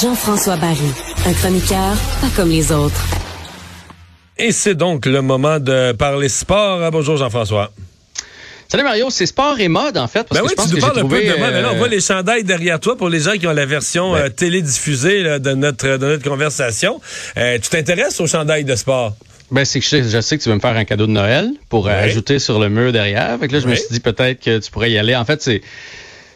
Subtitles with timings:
[0.00, 0.78] Jean-François Barry,
[1.26, 3.04] un chroniqueur pas comme les autres.
[4.38, 6.88] Et c'est donc le moment de parler sport.
[6.92, 7.72] Bonjour Jean-François.
[8.68, 10.24] Salut Mario, c'est sport et mode en fait.
[10.28, 11.52] Parce ben oui, tu nous parles un peu de mode.
[11.52, 14.14] Mais là, on voit les chandails derrière toi pour les gens qui ont la version
[14.14, 17.00] euh, télédiffusée de, notre, de notre conversation.
[17.36, 19.16] Euh, tu t'intéresses aux chandails de sport?
[19.50, 21.86] Ben, c'est que je, sais que tu veux me faire un cadeau de Noël pour
[21.86, 23.38] euh, ajouter sur le mur derrière.
[23.38, 25.14] Fait que là, je me suis dit peut-être que tu pourrais y aller.
[25.14, 25.62] En fait, c'est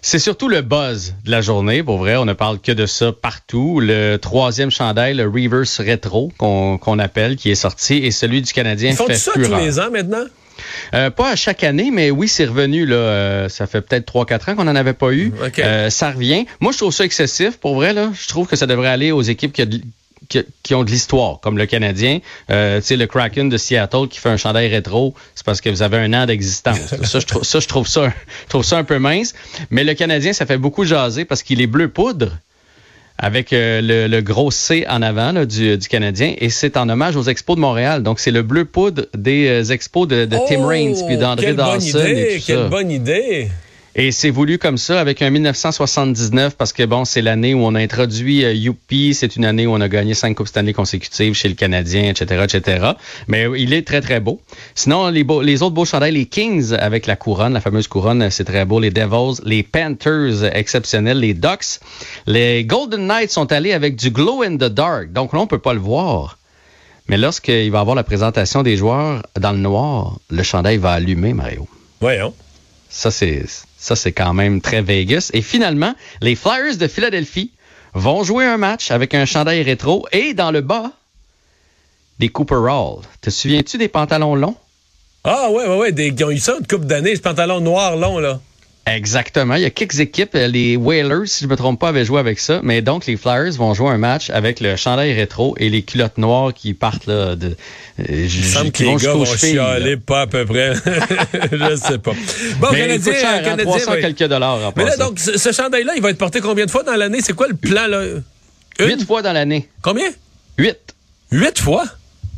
[0.03, 1.83] c'est surtout le buzz de la journée.
[1.83, 3.81] Pour vrai, on ne parle que de ça partout.
[3.81, 8.91] Le troisième chandail, le Reverse Retro, qu'on appelle, qui est sorti, et celui du Canadien
[8.91, 10.25] Ils font ça tous les ans maintenant?
[10.95, 12.87] Euh, pas à chaque année, mais oui, c'est revenu.
[12.87, 15.33] Là, euh, ça fait peut-être 3-4 ans qu'on n'en avait pas eu.
[15.59, 16.47] Euh, ça revient.
[16.61, 17.59] Moi, je trouve ça excessif.
[17.59, 19.63] Pour vrai, là, je trouve que ça devrait aller aux équipes qui,
[20.63, 22.21] qui, ont de l'histoire, comme le Canadien.
[22.51, 25.69] Euh, tu sais, le Kraken de Seattle qui fait un chandail rétro, c'est parce que
[25.69, 26.95] vous avez un an d'existence.
[27.03, 28.13] ça, je trouve ça, je trouve ça,
[28.45, 29.35] je trouve ça un peu mince.
[29.71, 32.39] Mais le Canadien, ça fait beaucoup jaser parce qu'il est bleu poudre
[33.19, 36.35] avec euh, le, gros C en avant du, du, Canadien.
[36.39, 38.03] Et c'est en hommage aux Expos de Montréal.
[38.03, 41.99] Donc, c'est le bleu poudre des euh, Expos de, de Tim Raines puis d'André Dawson.
[41.99, 43.49] et tout quelle bonne idée!
[43.97, 47.75] Et c'est voulu comme ça avec un 1979 parce que bon, c'est l'année où on
[47.75, 51.35] a introduit euh, Youpi, c'est une année où on a gagné cinq Coupes Stanley consécutives
[51.35, 52.93] chez le Canadien, etc., etc.
[53.27, 54.41] Mais il est très, très beau.
[54.77, 58.45] Sinon, les, les autres beaux chandails, les Kings avec la couronne, la fameuse couronne, c'est
[58.45, 58.79] très beau.
[58.79, 61.81] Les Devils, les Panthers exceptionnels, les Ducks.
[62.27, 65.13] Les Golden Knights sont allés avec du glow in the dark.
[65.13, 66.39] Donc là, on peut pas le voir.
[67.09, 71.35] Mais lorsqu'il va avoir la présentation des joueurs dans le noir, le chandail va allumer,
[71.35, 71.67] Mario.
[72.01, 72.33] Voyons.
[72.89, 73.45] Ça, c'est
[73.81, 75.31] ça, c'est quand même très Vegas.
[75.33, 77.51] Et finalement, les Flyers de Philadelphie
[77.95, 80.93] vont jouer un match avec un chandail rétro et dans le bas,
[82.19, 83.01] des Cooper Hall.
[83.23, 84.57] Te souviens-tu des pantalons longs?
[85.25, 87.97] Ah ouais, ouais, ouais, des, ils ont eu ça une coupe d'années, ce pantalon noir
[87.97, 88.41] long, là.
[88.95, 89.55] Exactement.
[89.55, 92.21] Il y a quelques équipes, les Whalers, si je ne me trompe pas, avaient joué
[92.21, 92.61] avec ça.
[92.63, 96.19] Mais donc, les Flyers vont jouer un match avec le chandail rétro et les culottes
[96.19, 97.57] noires qui partent là, de.
[98.01, 100.75] Euh, Il semble que les gars vont chialer pas à peu près.
[101.53, 102.13] je sais pas.
[102.59, 104.69] Bon, mais Canadien, il cher, Canadien, 300 quelques dollars.
[104.69, 107.21] En mais là, donc, ce, chandail-là, il va être porté combien de fois dans l'année?
[107.23, 108.03] C'est quoi le plan, là?
[108.79, 109.69] Huit fois dans l'année.
[109.83, 110.09] Combien?
[110.59, 110.79] Huit.
[111.31, 111.85] Huit fois?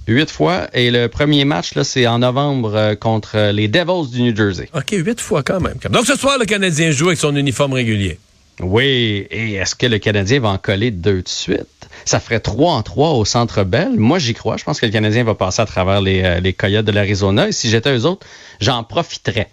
[0.08, 0.68] Huit fois.
[0.72, 4.68] Et le premier match, là, c'est en novembre euh, contre les Devils du New Jersey.
[4.74, 5.76] OK, huit fois quand même.
[5.90, 8.18] Donc ce soir, le Canadien joue avec son uniforme régulier.
[8.60, 11.66] Oui, et est-ce que le Canadien va en coller deux de suite?
[12.04, 13.92] Ça ferait trois en trois au Centre Bell.
[13.96, 14.56] Moi, j'y crois.
[14.56, 17.48] Je pense que le Canadien va passer à travers les, euh, les Coyotes de l'Arizona.
[17.48, 18.26] Et si j'étais eux autres,
[18.60, 19.48] j'en profiterais.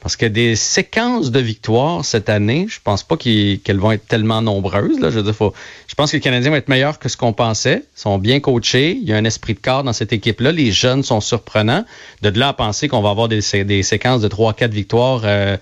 [0.00, 4.42] Parce que des séquences de victoires cette année, je pense pas qu'elles vont être tellement
[4.42, 5.00] nombreuses.
[5.00, 5.10] Là.
[5.10, 5.54] Je, veux faut,
[5.86, 7.84] je pense que le Canadien va être meilleur que ce qu'on pensait.
[7.96, 8.98] Ils sont bien coachés.
[9.00, 10.52] Il y a un esprit de corps dans cette équipe-là.
[10.52, 11.86] Les jeunes sont surprenants.
[12.20, 15.56] De là à penser qu'on va avoir des, séquences de 3-4 victoires euh,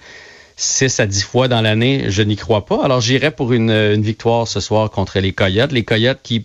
[0.57, 2.85] 6 à 10 fois dans l'année, je n'y crois pas.
[2.85, 5.71] Alors j'irai pour une victoire ce soir contre les Coyotes.
[5.71, 6.45] Les Coyotes qui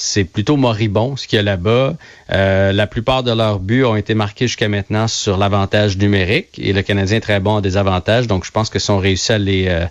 [0.00, 1.94] c'est plutôt moribond ce qu'il y a là-bas.
[2.32, 6.72] Euh, la plupart de leurs buts ont été marqués jusqu'à maintenant sur l'avantage numérique et
[6.72, 8.26] le Canadien est très bon en désavantage.
[8.26, 9.84] Donc, je pense que si on réussit à les, euh,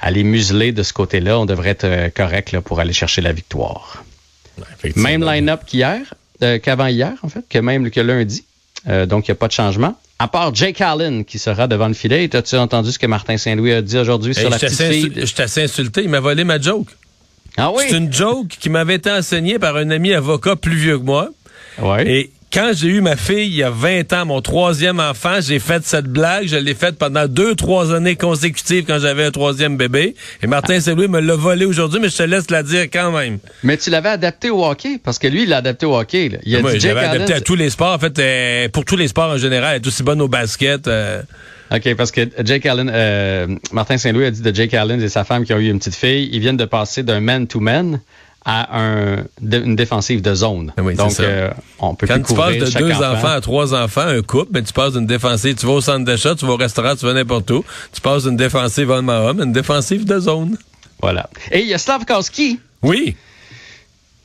[0.00, 3.20] à les museler de ce côté-là, on devrait être euh, correct là, pour aller chercher
[3.20, 4.02] la victoire.
[4.96, 6.14] même line-up qu'hier,
[6.62, 8.44] qu'avant hier, en fait, que même que lundi.
[8.86, 9.94] donc, il n'y a pas de changement.
[10.18, 12.34] À part Jake Allen qui sera devant le filet.
[12.34, 15.12] As-tu entendu ce que Martin Saint-Louis a dit aujourd'hui sur la petite fille?
[15.16, 16.02] Je t'ai assez insulté.
[16.02, 16.88] Il m'a volé ma joke.
[17.56, 17.84] Ah oui?
[17.88, 21.30] C'est une joke qui m'avait été enseignée par un ami avocat plus vieux que moi.
[21.80, 22.06] Ouais.
[22.08, 25.58] Et quand j'ai eu ma fille il y a 20 ans, mon troisième enfant, j'ai
[25.58, 26.46] fait cette blague.
[26.46, 30.14] Je l'ai faite pendant deux, trois années consécutives quand j'avais un troisième bébé.
[30.40, 30.94] Et Martin ah.
[30.94, 33.38] me l'a volé aujourd'hui, mais je te laisse la dire quand même.
[33.64, 36.28] Mais tu l'avais adapté au hockey, parce que lui, il l'a adapté au hockey.
[36.28, 36.38] Là.
[36.44, 37.92] Il a dit adapté à tous les sports.
[37.92, 40.86] En fait, euh, pour tous les sports en général, elle est aussi bonne au basket.
[40.86, 41.22] Euh,
[41.72, 45.24] OK, parce que Jake Allen, euh, Martin Saint-Louis a dit de Jake Allen et sa
[45.24, 48.00] femme qui ont eu une petite fille, ils viennent de passer d'un man-to-man
[48.44, 50.72] à un, une défensive de zone.
[50.76, 54.02] Ah oui, Donc, euh, on peut Quand tu passes de deux enfants à trois enfants,
[54.02, 56.56] un couple, mais tu passes d'une défensive, tu vas au centre d'achat, tu vas au
[56.56, 60.20] restaurant, tu vas n'importe où, tu passes d'une défensive homme à homme une défensive de
[60.20, 60.58] zone.
[61.00, 61.30] Voilà.
[61.50, 62.60] Et il y a Slavkowski.
[62.82, 63.16] Oui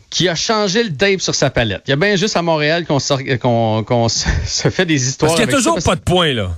[0.10, 1.84] qui a changé le tape sur sa palette.
[1.86, 5.30] Il y a bien juste à Montréal qu'on se fait des histoires.
[5.30, 6.50] Parce qu'il n'y a toujours pas de points, là.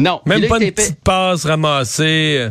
[0.00, 0.20] Non.
[0.26, 2.48] Même pas une petite passe ramassée.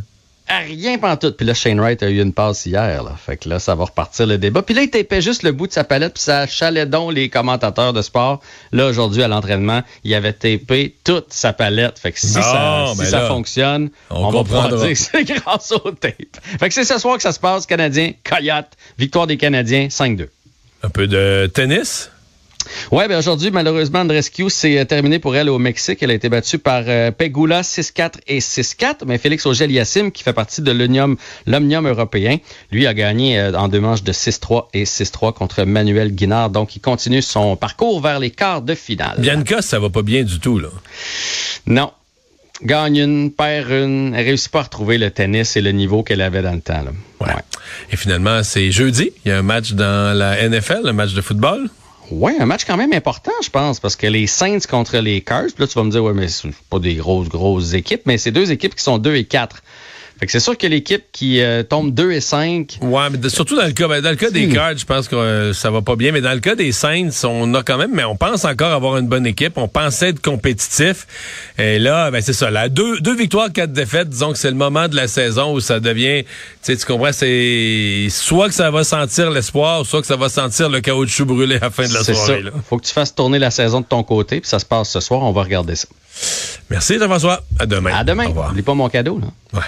[0.51, 1.31] À rien tout.
[1.31, 3.04] Puis là, Shane Wright a eu une passe hier.
[3.04, 3.16] Là.
[3.24, 4.63] Fait que là, ça va repartir le débat.
[4.63, 7.30] Puis là, il tapait juste le bout de sa palette, puis ça chalait donc les
[7.30, 8.42] commentateurs de sport.
[8.72, 12.00] Là, aujourd'hui, à l'entraînement, il avait tapé toute sa palette.
[12.00, 15.72] Fait que si, ça, si ben ça fonctionne, on, va pouvoir dire que c'est grâce
[15.72, 16.16] au tape.
[16.42, 20.30] Fait que c'est ce soir que ça se passe, Canadien, Coyote, victoire des Canadiens, 5-2.
[20.81, 22.10] Un peu de tennis?
[22.92, 26.01] Ouais, ben aujourd'hui, malheureusement, Andrescu, c'est terminé pour elle au Mexique.
[26.01, 29.06] Elle a été battue par euh, Pegula 6-4 et 6-4.
[29.06, 32.38] Mais Félix Auger-Aliassime, qui fait partie de l'Omnium, l'Omnium européen,
[32.71, 36.50] lui a gagné euh, en deux manches de 6-3 et 6-3 contre Manuel Guinard.
[36.50, 39.15] Donc, il continue son parcours vers les quarts de finale.
[39.19, 40.69] Bianca, ça va pas bien du tout, là.
[41.65, 41.92] Non.
[42.62, 46.19] Gagne une, perd une, elle réussit pas à retrouver le tennis et le niveau qu'elle
[46.19, 46.83] avait dans le temps.
[46.83, 46.92] Là.
[47.22, 47.33] Ouais.
[47.92, 49.12] Et finalement, c'est jeudi.
[49.24, 51.69] Il y a un match dans la NFL, un match de football.
[52.11, 55.44] Oui, un match quand même important, je pense, parce que les Saints contre les Cars,
[55.57, 58.31] là, tu vas me dire, ouais, mais c'est pas des grosses, grosses équipes, mais c'est
[58.31, 59.61] deux équipes qui sont 2 et 4.
[60.19, 62.80] Fait que c'est sûr que l'équipe qui euh, tombe 2 et 5.
[62.81, 65.16] Ouais, mais surtout dans le cas, ben, dans le cas des Cards, je pense que
[65.16, 66.12] euh, ça va pas bien.
[66.12, 68.98] Mais dans le cas des Saints, on a quand même, mais on pense encore avoir
[68.98, 69.54] une bonne équipe.
[69.57, 71.07] On pensait être compétitif.
[71.57, 72.51] Et là, ben c'est ça.
[72.51, 74.10] Là, deux, deux victoires, quatre défaites.
[74.10, 76.25] Disons que c'est le moment de la saison où ça devient.
[76.65, 80.81] Tu comprends, c'est soit que ça va sentir l'espoir, soit que ça va sentir le
[80.81, 82.44] caoutchouc brûlé à la fin de la soirée.
[82.44, 82.50] Ça.
[82.68, 85.00] Faut que tu fasses tourner la saison de ton côté, puis ça se passe ce
[85.00, 85.24] soir.
[85.24, 85.88] On va regarder ça.
[86.69, 87.42] Merci, Jean-François.
[87.57, 87.92] À demain.
[87.94, 88.27] À demain.
[88.27, 89.19] N'oublie pas mon cadeau.
[89.19, 89.27] Là.
[89.60, 89.65] Ouais.